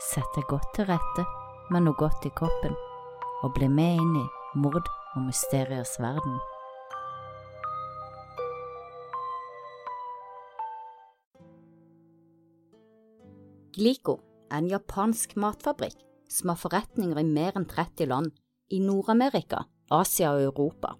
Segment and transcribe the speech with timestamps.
[0.00, 1.24] sett deg godt til rette
[1.70, 2.72] med noe godt i koppen,
[3.44, 4.26] og bli med inn i
[4.60, 6.38] mord og mysteriers verden.
[13.76, 14.18] Glico
[14.50, 18.32] er en japansk matfabrikk som har forretninger i mer enn 30 land
[18.70, 20.94] i Nord-Amerika, Asia og Europa.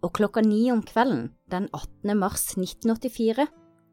[0.00, 2.14] Og klokka ni om kvelden den 18.
[2.18, 3.46] mars 1984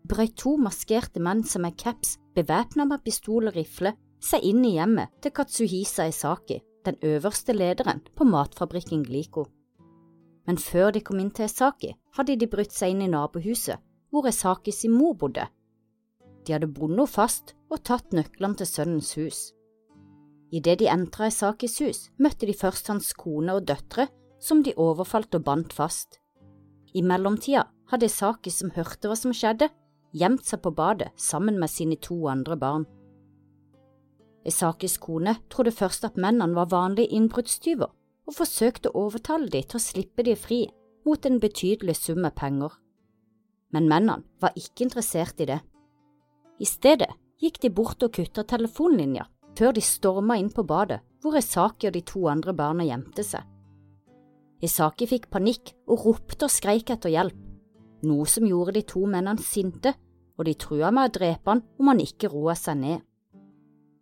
[0.08, 3.94] brøt to maskerte menn som er caps, bevæpna med pistol og rifle,
[4.24, 9.46] seg inn i hjemmet til Katsuhisa Isaki, den øverste lederen på matfabrikken Glico.
[10.48, 14.28] Men før de kom inn til Isaki, hadde de brutt seg inn i nabohuset, hvor
[14.30, 15.48] Isakis mor bodde.
[16.48, 19.40] De hadde bundet henne fast og tatt nøklene til sønnens hus.
[20.56, 24.08] Idet de entra Isakis hus, møtte de først hans kone og døtre,
[24.40, 26.22] som de overfalt og bandt fast.
[26.96, 29.68] I mellomtida hadde Isaki, som hørte hva som skjedde,
[30.16, 32.86] gjemt seg på badet sammen med sine to andre barn.
[34.48, 37.90] Esakis kone trodde først at mennene var vanlige innbruddstyver,
[38.28, 40.66] og forsøkte å overtale dem til å slippe dem fri
[41.08, 42.74] mot en betydelig sum med penger.
[43.72, 45.60] Men mennene var ikke interessert i det.
[46.60, 47.10] I stedet
[47.44, 51.96] gikk de bort og kutta telefonlinja før de storma inn på badet, hvor Esaki og
[51.96, 53.42] de to andre barna gjemte seg.
[54.64, 57.47] Esaki fikk panikk og ropte og skreik etter hjelp,
[58.06, 59.94] noe som gjorde de to mennene sinte,
[60.38, 63.06] og de trua med å drepe han om han ikke roa seg ned.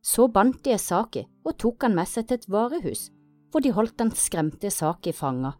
[0.05, 3.07] Så bandt de Esaki og tok han med seg til et varehus,
[3.49, 5.55] hvor de holdt den skremte Esaki fanga.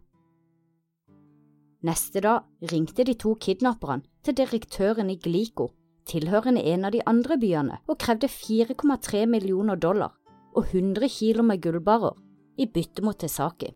[1.86, 5.70] Neste dag ringte de to kidnapperne til direktøren i Glico,
[6.06, 10.14] tilhørende en av de andre byene, og krevde 4,3 millioner dollar
[10.56, 12.16] og 100 kilo med gullbarer
[12.58, 13.72] i bytte mot Esaki.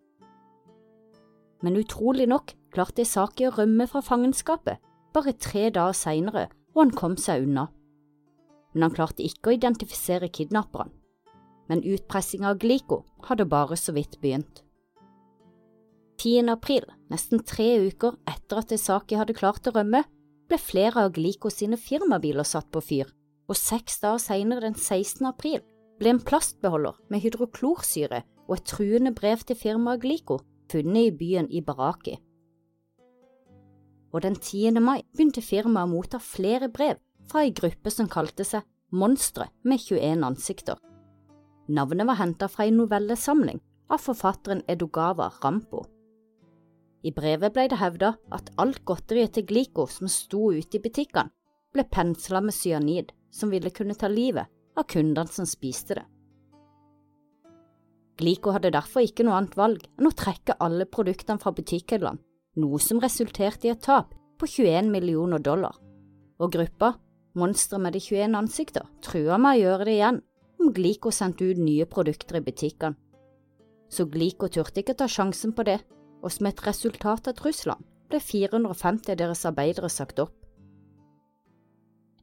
[1.62, 4.80] Men utrolig nok klarte Esaki å rømme fra fangenskapet
[5.14, 7.66] bare tre dager senere, og han kom seg unna.
[8.72, 10.92] Men han klarte ikke å identifisere kidnapperen.
[11.70, 14.62] Men utpressinga av Glico hadde bare så vidt begynt.
[16.20, 16.50] 10.
[16.52, 20.02] april, nesten tre uker etter at Esaki hadde klart å rømme,
[20.50, 23.10] ble flere av Glico sine firmabiler satt på fyr,
[23.48, 25.24] og seks dager senere, den 16.
[25.30, 25.62] april,
[26.00, 31.48] ble en plastbeholder med hydroklorsyre og et truende brev til firmaet Glico funnet i byen
[31.50, 32.18] Ibaraki.
[34.12, 34.80] Og den 10.
[34.82, 36.98] mai begynte firmaet å motta flere brev
[37.30, 40.78] fra ei gruppe som kalte seg Monstre med 21 ansikter.
[41.70, 43.60] Navnet var hentet fra en novellesamling
[43.90, 45.84] av forfatteren Edogava Rampo.
[47.06, 51.30] I brevet ble det hevda at alt godteriet til Glico som sto ute i butikkene,
[51.70, 56.06] ble pensla med cyanid som ville kunne ta livet av kundene som spiste det.
[58.20, 62.20] Glico hadde derfor ikke noe annet valg enn å trekke alle produktene fra butikkhyllene,
[62.60, 65.76] noe som resulterte i et tap på 21 millioner dollar,
[66.40, 66.94] og gruppa,
[67.38, 70.16] Monstre med de 21 ansikter, trua med å gjøre det igjen
[70.60, 72.98] om Glico sendte ut nye produkter i butikkene.
[73.90, 75.78] Så Glico turte ikke ta sjansen på det,
[76.22, 80.34] og som et resultat av truslene ble 450 av deres arbeidere sagt opp.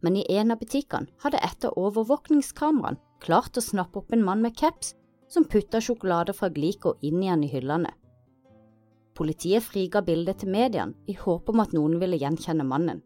[0.03, 4.43] Men i en av butikkene hadde et av overvåkningskameraene klart å snappe opp en mann
[4.43, 4.93] med caps
[5.31, 7.91] som putta sjokolade fra Glico inn igjen i hyllene.
[9.17, 12.99] Politiet friga bildet til mediene i håp om at noen ville gjenkjenne mannen.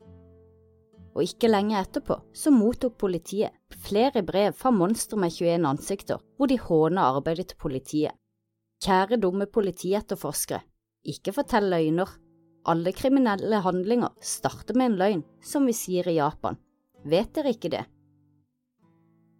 [1.11, 3.55] Og ikke lenge etterpå så mottok politiet
[3.85, 8.15] flere brev fra monstre med 21 ansikter hvor de håna arbeidet til politiet.
[8.81, 10.63] Kjære dumme politietterforskere,
[11.05, 12.09] ikke fortell løgner.
[12.71, 16.57] Alle kriminelle handlinger starter med en løgn, som vi sier i Japan.
[17.05, 17.83] Vet dere ikke det?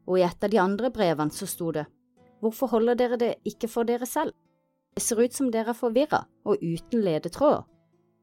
[0.08, 1.86] Og i et av de andre brevene så sto det
[2.42, 4.34] Hvorfor holder dere det ikke for dere selv?
[4.96, 7.64] Det ser ut som dere er forvirra og uten ledetråder.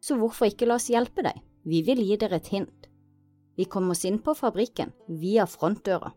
[0.00, 1.40] Så hvorfor ikke la oss hjelpe deg?
[1.64, 2.88] Vi vil gi dere et hint.
[3.58, 6.12] Vi kom oss inn på fabrikken via frontdøra.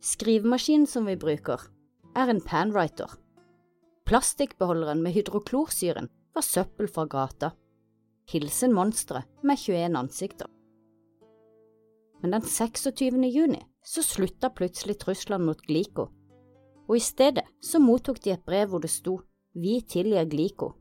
[0.00, 1.60] Skrivemaskinen som vi bruker,
[2.16, 3.10] er en panwriter.
[4.08, 7.50] Plastikkbeholderen med hydroklorsyren var søppel fra gata.
[8.30, 10.48] Hilsen monsteret med 21 ansikter.
[12.22, 13.18] Men den 26.
[13.28, 16.08] juni så slutta plutselig truslene mot Glico
[16.88, 19.18] og i stedet så mottok de et brev hvor det sto
[19.54, 20.72] Vi tilgir Glico.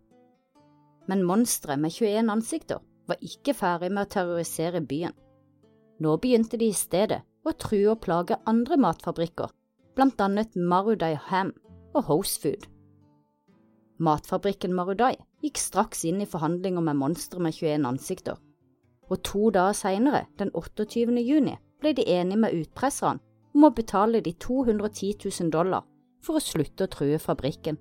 [1.07, 5.15] Men monsteret med 21 ansikter var ikke ferdig med å terrorisere byen.
[6.03, 9.53] Nå begynte de i stedet å true og plage andre matfabrikker,
[9.95, 11.53] blant annet Marudai Ham
[11.95, 12.67] og Hosefood.
[14.03, 18.35] Matfabrikken Marudai gikk straks inn i forhandlinger med monstre med 21 ansikter,
[19.07, 21.07] og to dager senere, den 28.
[21.23, 23.23] juni, ble de enige med utpresserne
[23.55, 25.87] om å betale de 210 000 dollar
[26.21, 27.79] for å slutte å true fabrikken.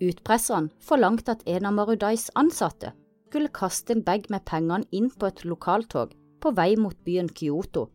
[0.00, 2.92] Utpresseren forlangte at en av Marudais ansatte
[3.28, 7.86] skulle kaste en bag med pengene inn på et lokaltog på vei mot byen Kyoto,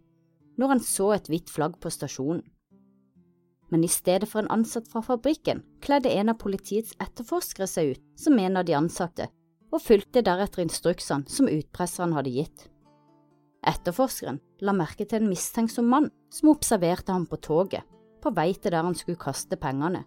[0.57, 2.44] når han så et hvitt flagg på stasjonen.
[3.71, 8.01] Men i stedet for en ansatt fra fabrikken, kledde en av politiets etterforskere seg ut
[8.19, 9.30] som en av de ansatte,
[9.71, 12.68] og fulgte deretter instruksene som utpresseren hadde gitt.
[13.63, 17.86] Etterforskeren la merke til en mistenksom mann som observerte ham på toget,
[18.21, 20.04] på vei til der han skulle kaste pengene.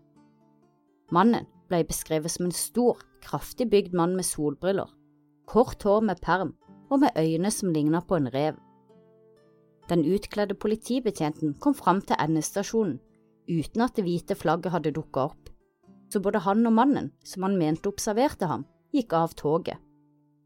[1.14, 4.91] Mannen ble beskrevet som en stor, kraftig bygd mann med solbriller,
[5.50, 6.55] kort hår med perm
[6.93, 8.61] og med øyne som lignet på en rev.
[9.91, 13.00] Den utkledde politibetjenten kom fram til endestasjonen
[13.49, 15.50] uten at det hvite flagget hadde dukket opp,
[16.09, 19.76] så både han og mannen som han mente observerte ham, gikk av toget.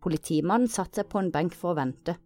[0.02, 2.16] Politimannen satte seg på en benk for å vente,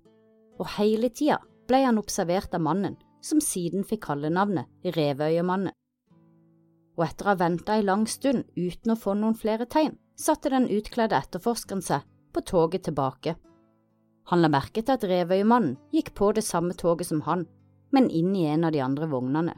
[0.60, 5.74] og hele tida ble han observert av mannen som siden fikk kallenavnet Revøyemannen.
[7.02, 10.52] Og etter å ha venta ei lang stund uten å få noen flere tegn, satte
[10.52, 13.34] den utkledde etterforskeren seg på toget tilbake.
[14.30, 17.48] Han la merke til at Revøyemannen gikk på det samme toget som han,
[17.90, 19.56] men inn i en av de andre vognene.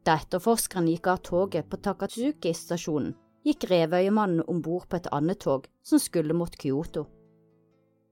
[0.00, 3.12] Da etterforskeren gikk av toget på Takatsuki-stasjonen,
[3.44, 7.04] gikk Revøyemannen om bord på et annet tog som skulle mot Kyoto.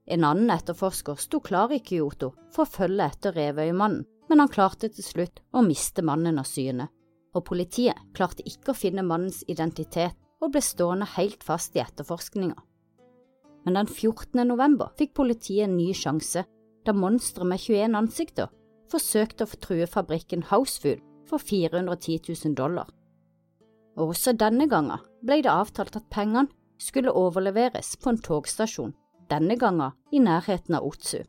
[0.05, 4.91] En annen etterforsker sto klar i Kyoto for å følge etter Revøyemannen, men han klarte
[4.93, 6.91] til slutt å miste mannen av syne,
[7.35, 12.57] og politiet klarte ikke å finne mannens identitet og ble stående helt fast i etterforskninga.
[13.65, 14.39] Men den 14.
[14.47, 16.45] november fikk politiet en ny sjanse,
[16.85, 18.47] da monsteret med 21 ansikter
[18.89, 22.87] forsøkte å true fabrikken Housefood for 410 000 dollar.
[23.99, 26.49] Og også denne gangen ble det avtalt at pengene
[26.79, 28.95] skulle overleveres på en togstasjon,
[29.29, 31.19] denne gangen i nærheten av Otsu.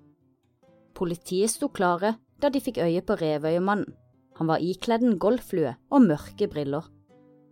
[0.95, 3.91] Politiet sto klare da de fikk øye på Revøyemannen.
[4.41, 6.87] Han var ikledd en golflue og mørke briller.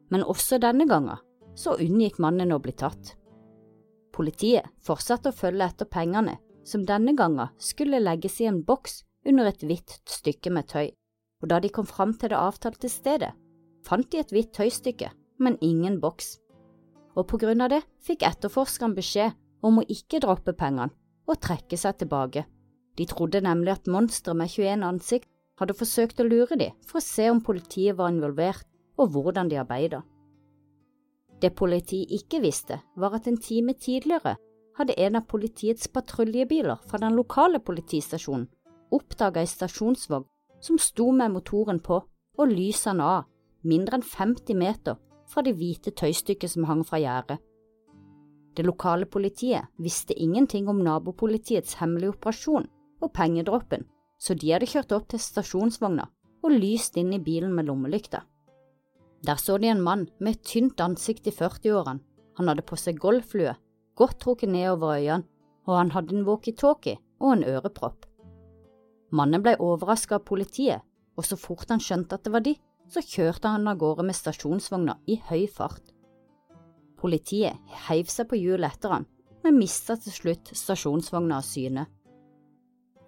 [0.09, 1.21] Men også denne gangen
[1.59, 3.15] så unngikk mannen å bli tatt.
[4.15, 9.51] Politiet fortsatte å følge etter pengene, som denne gangen skulle legges i en boks under
[9.51, 10.89] et hvitt stykke med tøy
[11.43, 13.31] og da de kom fram til det avtalte stedet,
[13.87, 16.37] fant de et hvitt tøystykke, men ingen boks.
[17.15, 20.95] Og på grunn av det fikk etterforskeren beskjed om å ikke droppe pengene
[21.29, 22.45] og trekke seg tilbake.
[22.99, 27.05] De trodde nemlig at monsteret med 21 ansikt hadde forsøkt å lure dem for å
[27.05, 28.67] se om politiet var involvert
[28.99, 30.03] og hvordan de arbeidet.
[31.39, 34.37] Det politiet ikke visste, var at en time tidligere
[34.79, 38.49] hadde en av politiets patruljebiler fra den lokale politistasjonen
[38.95, 40.27] oppdaga ei stasjonsvogn
[40.65, 42.01] som sto med motoren på
[42.39, 43.27] og lysene av,
[43.63, 47.39] mindre enn 50 meter fra det hvite tøystykket som hang fra gjerdet.
[48.57, 52.67] Det lokale politiet visste ingenting om nabopolitiets hemmelige operasjon
[53.03, 53.85] og pengedroppen,
[54.19, 56.09] så de hadde kjørt opp til stasjonsvogna
[56.45, 58.23] og lyst inn i bilen med lommelykta.
[59.27, 62.03] Der så de en mann med et tynt ansikt i 40-årene.
[62.39, 63.57] Han hadde på seg golflue,
[63.99, 65.27] godt trukket ned over øynene,
[65.67, 68.07] og han hadde en walkietalkie og en ørepropp.
[69.11, 70.85] Mannen ble overrasket av politiet,
[71.19, 72.55] og så fort han skjønte at det var de,
[72.89, 75.83] så kjørte han av gårde med stasjonsvogna i høy fart.
[76.99, 79.07] Politiet heiv seg på hjulet etter ham,
[79.45, 81.89] men mista til slutt stasjonsvogna av syne.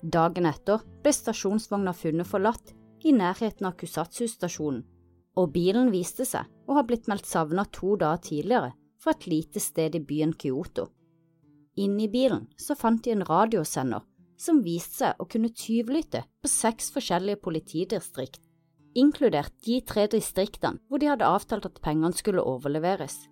[0.02, 2.73] Dagen etter ble stasjonsvogna funnet forlatt
[3.05, 4.85] i nærheten av Kusatsu-stasjonen,
[5.37, 9.61] og bilen viste seg å ha blitt meldt savnet to dager tidligere fra et lite
[9.61, 10.88] sted i byen Kyoto.
[11.81, 14.04] Inni bilen så fant de en radiosender
[14.40, 18.40] som viste seg å kunne tyvlytte på seks forskjellige politidistrikt,
[18.97, 23.26] inkludert de tre distriktene hvor de hadde avtalt at pengene skulle overleveres.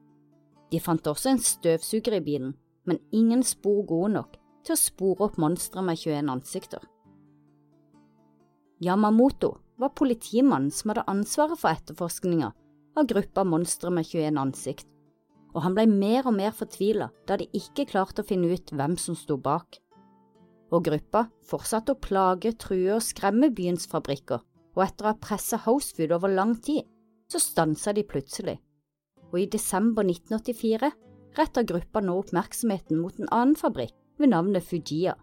[0.69, 2.53] De fant også en støvsuger i bilen,
[2.85, 4.38] men ingen spor gode nok
[4.69, 6.85] til å spore opp monstre med 21 ansikter.
[8.85, 12.53] Yamamoto var politimannen som hadde ansvaret for etterforskninga
[12.99, 14.87] av gruppa monstre med 21 ansikt,
[15.57, 18.99] og han ble mer og mer fortvila da de ikke klarte å finne ut hvem
[19.01, 19.81] som sto bak
[20.75, 24.43] og gruppa fortsatte å plage, true og skremme byens fabrikker,
[24.77, 26.85] og etter å ha presset Housefood over lang tid,
[27.29, 28.59] så stansa de plutselig.
[29.33, 30.93] Og i desember 1984
[31.39, 35.15] retta gruppa nå oppmerksomheten mot en annen fabrikk ved navnet Fujia.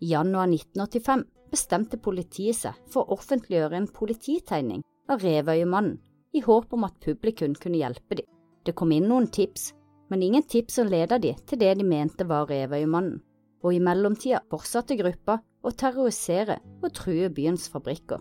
[0.00, 5.98] I januar 1985 bestemte politiet seg for å offentliggjøre en polititegning av Revøyemannen,
[6.32, 8.28] i håp om at publikum kunne hjelpe dem.
[8.64, 9.72] Det kom inn noen tips,
[10.10, 13.18] men ingen tips som ledet dem til det de mente var Revøyemannen
[13.60, 18.20] og i mellomtida fortsatte gruppa å terrorisere og true byens fabrikker.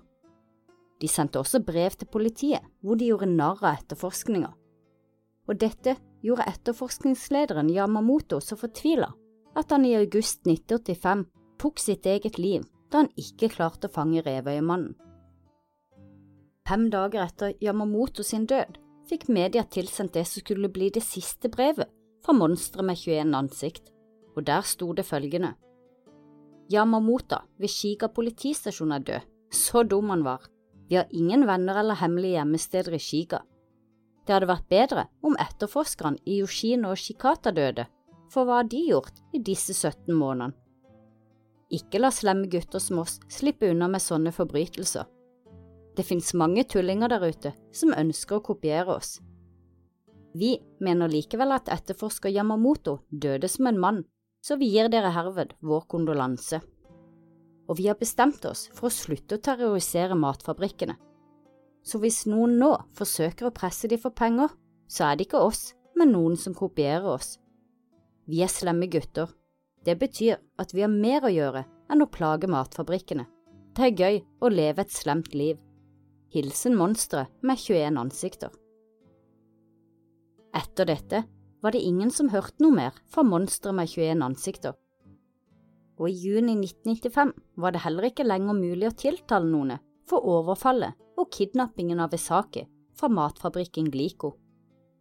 [0.99, 4.49] De sendte også brev til politiet hvor de gjorde narr av etterforskninga.
[5.47, 9.07] Og dette gjorde etterforskningslederen Yamamoto så fortvila
[9.57, 11.25] at han i august 1985
[11.59, 14.95] tok sitt eget liv da han ikke klarte å fange Revøyemannen.
[16.69, 18.77] Fem dager etter Yamamoto sin død
[19.09, 21.89] fikk media tilsendt det som skulle bli det siste brevet
[22.25, 23.89] fra monsteret med 21 ansikt
[24.35, 25.55] og der sto det følgende.
[26.71, 29.27] Yamamoto ved Shiga politistasjon er død.
[29.51, 30.43] Så dum han var.
[30.89, 33.39] Vi har ingen venner eller hemmelige gjemmesteder i Shiga.
[34.25, 37.87] Det hadde vært bedre om etterforskeren i Yoshino og Shikata døde,
[38.29, 40.55] for hva har de gjort i disse 17 månedene?
[41.69, 45.05] Ikke la slemme gutter som oss slippe unna med sånne forbrytelser.
[45.95, 49.19] Det finnes mange tullinger der ute som ønsker å kopiere oss.
[50.33, 54.03] Vi mener likevel at etterforsker Yamamoto døde som en mann,
[54.41, 56.61] så vi gir dere herved vår kondolanse.
[57.69, 60.95] Og vi har bestemt oss for å slutte å terrorisere matfabrikkene.
[61.85, 64.49] Så hvis noen nå forsøker å presse de for penger,
[64.89, 67.37] så er det ikke oss, men noen som kopierer oss.
[68.29, 69.31] Vi er slemme gutter.
[69.85, 73.25] Det betyr at vi har mer å gjøre enn å plage matfabrikkene.
[73.73, 75.57] Det er gøy å leve et slemt liv.
[76.29, 78.51] Hilsen monsteret med 21 ansikter.
[80.53, 81.23] Etter dette
[81.63, 84.77] var det ingen som hørte noe mer fra monsteret med 21 ansikter.
[85.97, 90.93] Og i juni 1995 var det heller ikke lenger mulig å tiltale noen for overfallet
[91.17, 94.35] og kidnappingen av Esaki fra matfabrikken Glico.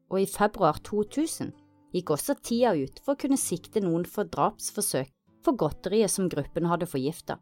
[0.08, 1.52] Og i februar 2000
[1.94, 5.12] gikk også tida ut for å kunne sikte noen for drapsforsøk
[5.44, 7.38] for godteriet som gruppen hadde forgifta.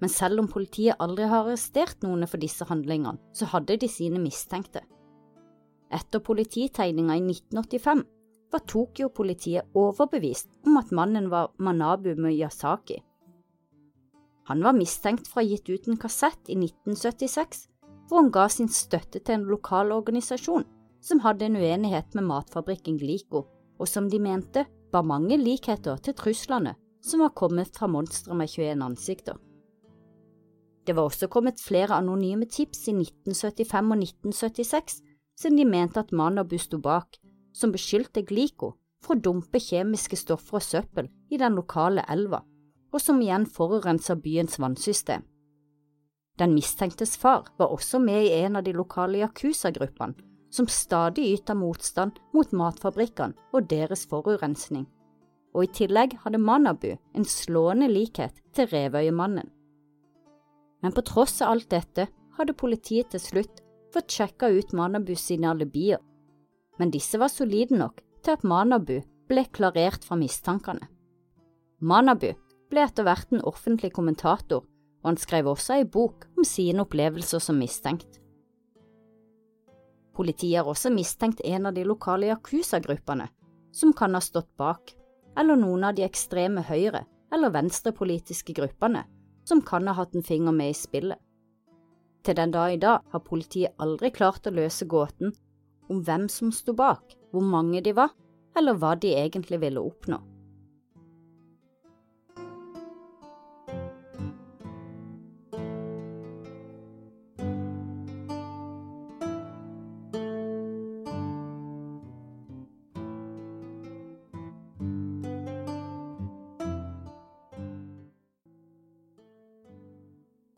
[0.00, 4.20] Men selv om politiet aldri har arrestert noen for disse handlingene, så hadde de sine
[4.20, 4.82] mistenkte.
[5.94, 8.04] Etter polititegninga i 1985
[8.52, 13.00] var Tokyo-politiet overbevist om at mannen var Manabu Miyazaki.
[14.46, 17.66] Han var mistenkt for å ha gitt ut en kassett i 1976
[18.06, 20.66] hvor han ga sin støtte til en lokal organisasjon
[21.06, 23.44] som hadde en uenighet med matfabrikken Glico,
[23.78, 26.74] og som de mente bar mange likheter til truslene
[27.06, 29.36] som var kommet fra monstre med 21 ansikter.
[30.86, 34.98] Det var også kommet flere anonyme tips i 1975 og 1976
[35.36, 37.18] siden de mente at Manabu sto bak,
[37.54, 38.72] som beskyldte Glico
[39.04, 42.40] for å dumpe kjemiske stoffer og søppel i den lokale elva,
[42.94, 45.26] og som igjen forurenser byens vannsystem.
[46.38, 50.16] Den mistenktes far var også med i en av de lokale Yakuza-gruppene,
[50.56, 54.86] som stadig yter motstand mot matfabrikkene og deres forurensning,
[55.52, 59.50] og i tillegg hadde Manabu en slående likhet til Revøyemannen.
[60.84, 62.08] Men på tross av alt dette
[62.38, 63.62] hadde politiet til slutt
[63.94, 66.00] fått sjekka ut Manabu sine alibier,
[66.80, 68.98] men disse var solide nok til at Manabu
[69.28, 70.88] ble klarert fra mistankene.
[71.80, 72.30] Manabu
[72.70, 74.64] ble etter hvert en offentlig kommentator,
[75.02, 78.20] og han skrev også ei bok om sine opplevelser som mistenkt.
[80.16, 83.28] Politiet har også mistenkt en av de lokale Yakuza-gruppene,
[83.72, 84.94] som kan ha stått bak,
[85.36, 89.02] eller noen av de ekstreme høyre- eller venstrepolitiske gruppene
[89.44, 91.18] som kan ha hatt en finger med i spillet.
[92.24, 95.34] Til den dag i dag har politiet aldri klart å løse gåten
[95.90, 98.10] om hvem som sto bak, hvor mange de var,
[98.56, 100.18] eller hva de egentlig ville oppnå.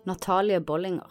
[0.09, 1.11] Natalie Bollinger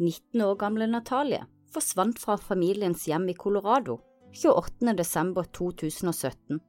[0.00, 1.42] 19 år gamle Natalie
[1.74, 3.98] forsvant fra familiens hjem i Colorado
[4.32, 4.94] 28.
[4.96, 6.62] desember 2017,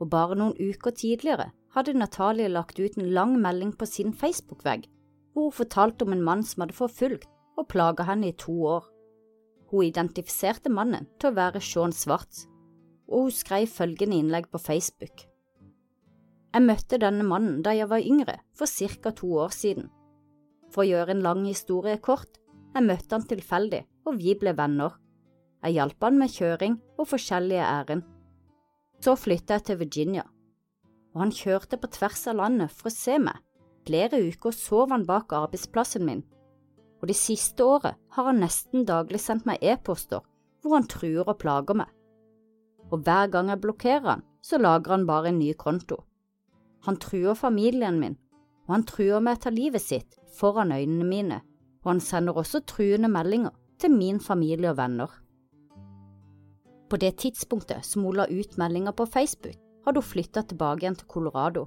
[0.00, 4.88] og bare noen uker tidligere hadde Natalie lagt ut en lang melding på sin Facebook-vegg
[5.36, 8.88] hvor hun fortalte om en mann som hadde forfulgt og plaga henne i to år.
[9.70, 12.46] Hun identifiserte mannen til å være Sean Swartz,
[13.06, 15.28] og hun skrev følgende innlegg på Facebook.
[16.56, 19.12] Jeg møtte denne mannen da jeg var yngre, for ca.
[19.12, 19.90] to år siden.
[20.76, 22.34] For å gjøre en lang historie kort,
[22.74, 24.98] jeg møtte han tilfeldig, og vi ble venner.
[25.64, 28.02] Jeg hjalp han med kjøring og forskjellige ærend.
[29.00, 30.24] Så flyttet jeg til Virginia,
[31.14, 33.40] og han kjørte på tvers av landet for å se meg.
[33.88, 36.20] Flere uker sov han bak arbeidsplassen min,
[37.00, 40.20] og det siste året har han nesten daglig sendt meg e-poster
[40.60, 41.88] hvor han truer og plager meg.
[42.92, 46.02] Og hver gang jeg blokkerer han, så lager han bare en ny konto.
[46.84, 48.20] Han truer familien min,
[48.66, 51.38] og han truer med å ta livet sitt foran øynene mine,
[51.84, 55.10] og han sender også truende meldinger til min familie og venner.
[56.90, 59.56] På det tidspunktet som hun la ut meldinger på Facebook,
[59.86, 61.66] hadde hun flytta tilbake igjen til Colorado,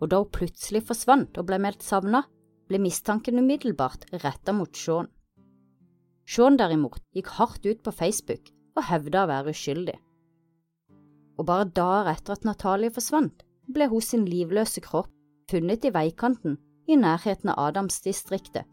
[0.00, 2.22] og da hun plutselig forsvant og ble meldt savna,
[2.68, 5.08] ble mistanken umiddelbart retta mot Sean.
[6.28, 9.96] Sean derimot gikk hardt ut på Facebook og hevda å være uskyldig.
[11.40, 15.12] Og bare dager etter at Natalie forsvant, ble hun sin livløse kropp
[15.48, 16.56] funnet i veikanten
[16.88, 18.64] i nærheten av Adamsdistriktet,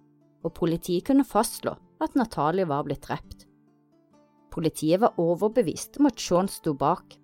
[0.43, 3.45] og politiet kunne fastslå at Natalie var blitt drept.
[4.53, 7.17] Politiet var overbevist om at Sean sto bak,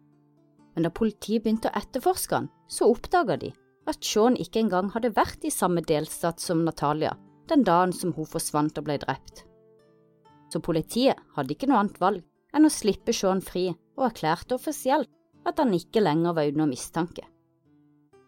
[0.75, 3.51] men da politiet begynte å etterforske han, så oppdaga de
[3.89, 7.15] at Sean ikke engang hadde vært i samme delstat som Natalia
[7.51, 9.43] den dagen som hun forsvant og ble drept.
[10.51, 12.23] Så politiet hadde ikke noe annet valg
[12.55, 15.11] enn å slippe Sean fri og erklærte offisielt
[15.47, 17.23] at han ikke lenger var under mistanke.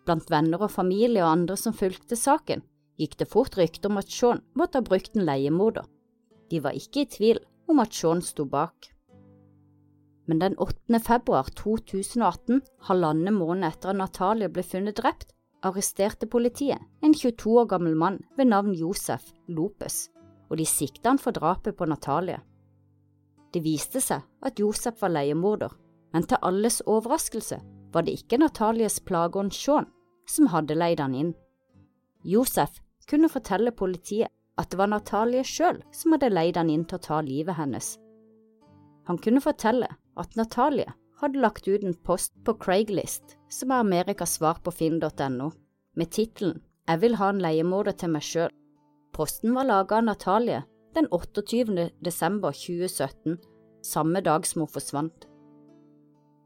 [0.04, 2.64] Blant venner og familie og andre som fulgte saken,
[3.00, 5.86] gikk det fort rykter om at Sean måtte ha brukt en leiemorder.
[6.52, 7.40] De var ikke i tvil
[7.72, 8.90] om at Sean sto bak.
[10.28, 11.00] Men den 8.
[11.04, 15.34] februar 2018, halvannen måned etter at Natalia ble funnet drept,
[15.64, 20.10] arresterte politiet en 22 år gammel mann ved navn Josef Lopes,
[20.52, 22.42] og de sikta han for drapet på Natalia.
[23.54, 25.72] Det viste seg at Josef var leiemorder,
[26.14, 27.60] men til alles overraskelse
[27.94, 29.90] var det ikke Natalias plageånd Sean
[30.30, 31.34] som hadde leid han inn.
[32.24, 37.00] Josef kunne fortelle politiet at det var Natalie sjøl som hadde leid han inn til
[37.00, 37.96] å ta livet hennes.
[39.10, 44.38] Han kunne fortelle at Natalie hadde lagt ut en post på Craiglist, som er Amerikas
[44.38, 45.52] svar på finn.no,
[45.96, 48.52] med tittelen Jeg vil ha en leiemorder til meg sjøl.
[49.16, 50.64] Posten var laga av Natalie
[50.96, 51.90] den 28.
[52.04, 53.38] desember 2017,
[53.82, 55.30] samme dag som hun forsvant.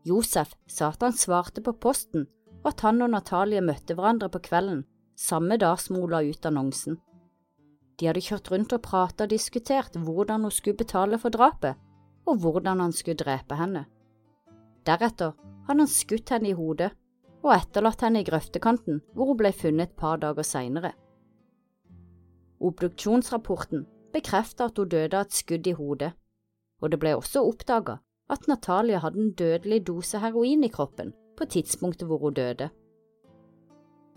[0.08, 2.28] Josef sa at han svarte på posten,
[2.64, 4.86] og at han og Natalie møtte hverandre på kvelden,
[5.18, 7.00] samme dag som hun la ut annonsen.
[7.98, 11.76] De hadde kjørt rundt og pratet og diskutert hvordan hun skulle betale for drapet,
[12.28, 13.88] og hvordan han skulle drepe henne.
[14.86, 15.34] Deretter
[15.68, 16.92] hadde han skutt henne i hodet
[17.44, 20.94] og etterlatt henne i grøftekanten hvor hun ble funnet et par dager senere.
[22.64, 26.14] Obduksjonsrapporten bekreftet at hun døde av et skudd i hodet,
[26.82, 31.46] og det ble også oppdaget at Natalia hadde en dødelig dose heroin i kroppen på
[31.46, 32.69] tidspunktet hvor hun døde.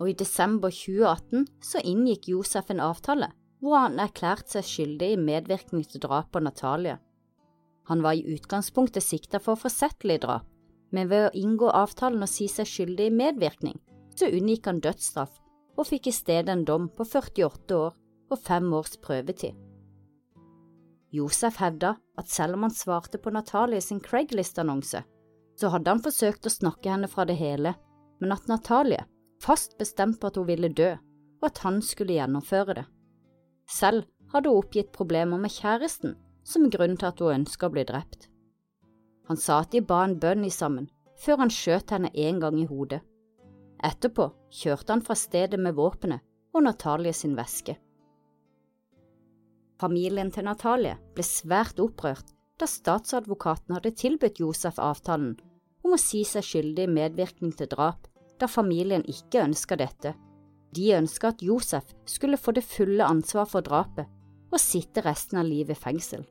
[0.01, 5.21] Og i desember 2018 så inngikk Josef en avtale hvor han erklærte seg skyldig i
[5.21, 6.97] medvirkning til drap på Natalia.
[7.89, 10.47] Han var i utgangspunktet sikta for forsettlig drap,
[10.91, 13.77] men ved å inngå avtalen og si seg skyldig i medvirkning,
[14.17, 15.37] så unngikk han dødsstraff
[15.77, 17.93] og fikk i stedet en dom på 48 år
[18.31, 19.53] og fem års prøvetid.
[21.11, 25.03] Josef hevda at selv om han svarte på Natalie sin Craigslist-annonse,
[25.59, 27.75] så hadde han forsøkt å snakke henne fra det hele,
[28.21, 29.03] men at Natalie
[29.43, 30.93] fast bestemte på at hun ville dø,
[31.41, 32.85] og at han skulle gjennomføre det.
[33.69, 36.15] Selv hadde hun oppgitt problemer med kjæresten
[36.47, 38.29] som grunn til at hun ønska å bli drept.
[39.29, 40.89] Han sa at de ba en bønn i sammen,
[41.21, 43.01] før han skjøt henne en gang i hodet.
[43.83, 47.77] Etterpå kjørte han fra stedet med våpenet og Natalie sin veske.
[49.81, 55.31] Familien til Natalie ble svært opprørt da statsadvokaten hadde tilbudt Josef avtalen
[55.81, 58.05] om å si seg skyldig i medvirkning til drap,
[58.37, 60.11] da familien ikke ønska dette.
[60.75, 64.05] De ønska at Josef skulle få det fulle ansvar for drapet
[64.51, 66.27] og sitte resten av livet i fengsel.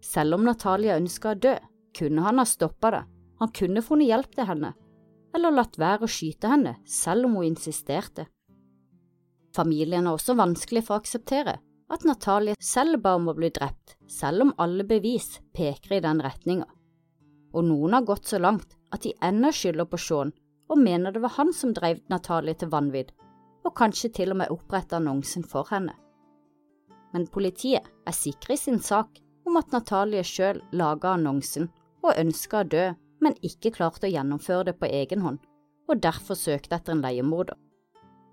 [0.00, 1.54] Selv om Natalia ønska å dø,
[1.96, 3.04] kunne han ha stoppa det,
[3.42, 4.72] han kunne funnet hjelp til henne,
[5.36, 8.30] eller latt være å skyte henne selv om hun insisterte.
[9.52, 11.58] Familien er også vanskelig for å akseptere
[11.92, 16.22] at Natalie selv ba om å bli drept, selv om alle bevis peker i den
[16.24, 16.66] retninga.
[17.54, 20.32] Og noen har gått så langt at de ennå skylder på Sean
[20.66, 23.12] og mener det var han som drev Natalie til vanvidd,
[23.64, 25.94] og kanskje til og med opprettet annonsen for henne.
[27.14, 31.70] Men politiet er sikre i sin sak om at Natalie sjøl laga annonsen
[32.02, 32.86] og ønska å dø,
[33.22, 35.38] men ikke klarte å gjennomføre det på egen hånd,
[35.86, 37.56] og derfor søkte etter en leiemorder.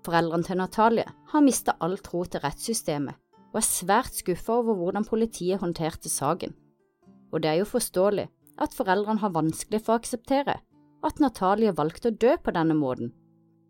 [0.04, 3.16] Foreldrene til Natalie har mista all tro til rettssystemet
[3.54, 6.54] og er svært skuffa over hvordan politiet håndterte saken.
[7.30, 8.26] Og det er jo forståelig
[8.58, 10.58] at foreldrene har vanskelig for å akseptere
[11.06, 13.12] at Natalie valgte å dø på denne måten,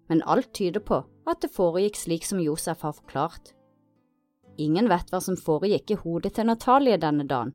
[0.08, 3.52] men alt tyder på at det foregikk slik som Josef har forklart.
[4.56, 7.52] Ingen vet hva som foregikk i hodet til Natalie denne dagen,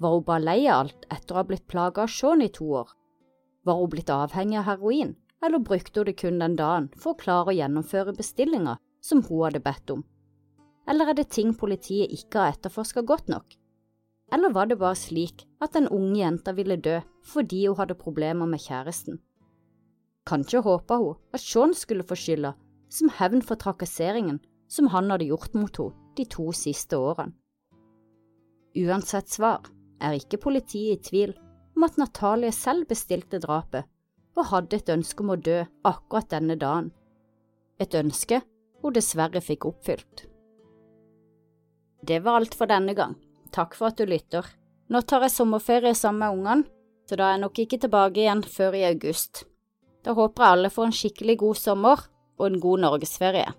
[0.00, 2.66] var hun bare lei av alt etter å ha blitt plaga av Sean i to
[2.82, 2.94] år?
[3.68, 5.12] Var hun blitt avhengig av heroin,
[5.44, 9.44] eller brukte hun det kun den dagen for å klare å gjennomføre bestillinger som hun
[9.44, 10.06] hadde bedt om?
[10.88, 13.56] Eller er det ting politiet ikke har etterforska godt nok?
[14.32, 18.46] Eller var det bare slik at den unge jenta ville dø fordi hun hadde problemer
[18.46, 19.18] med kjæresten?
[20.26, 22.54] Kanskje håpa hun at Sean skulle få skylda
[22.90, 24.40] som hevn for trakasseringen
[24.70, 27.34] som han hadde gjort mot henne de to siste årene.
[28.76, 29.66] Uansett svar
[30.00, 31.32] er ikke politiet i tvil
[31.76, 33.86] om at Natalie selv bestilte drapet
[34.38, 36.90] og hadde et ønske om å dø akkurat denne dagen,
[37.82, 38.42] et ønske
[38.82, 40.29] hun dessverre fikk oppfylt.
[42.02, 43.16] Det var alt for denne gang,
[43.52, 44.46] takk for at du lytter.
[44.90, 46.68] Nå tar jeg sommerferie sammen med ungene,
[47.06, 49.44] så da er jeg nok ikke tilbake igjen før i august.
[50.06, 52.06] Da håper jeg alle får en skikkelig god sommer
[52.40, 53.52] og en god norgesferie.